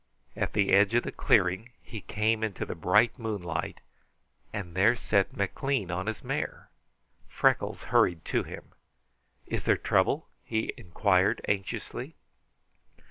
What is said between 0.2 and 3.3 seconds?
At the edge of the clearing he came into the bright